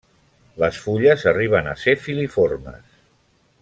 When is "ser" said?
1.85-1.97